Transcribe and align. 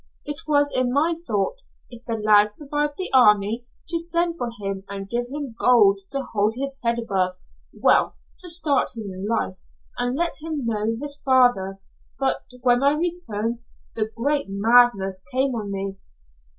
It 0.25 0.47
was 0.47 0.71
in 0.75 0.91
my 0.91 1.13
thought, 1.27 1.59
if 1.91 2.03
the 2.05 2.15
lad 2.15 2.55
survived 2.55 2.95
the 2.97 3.11
army, 3.13 3.67
to 3.89 3.99
send 3.99 4.35
for 4.35 4.49
him 4.49 4.83
and 4.89 5.07
give 5.07 5.27
him 5.27 5.53
gold 5.59 5.99
to 6.09 6.23
hold 6.33 6.55
his 6.57 6.79
head 6.81 6.97
above 6.97 7.35
well 7.71 8.15
to 8.39 8.49
start 8.49 8.89
him 8.97 9.11
in 9.13 9.27
life, 9.27 9.59
and 9.99 10.17
let 10.17 10.37
him 10.41 10.65
know 10.65 10.95
his 10.99 11.17
father, 11.23 11.79
but 12.19 12.37
when 12.61 12.81
I 12.81 12.93
returned, 12.97 13.57
the 13.93 14.09
great 14.17 14.47
madness 14.49 15.23
came 15.31 15.53
on 15.53 15.71
me. 15.71 15.99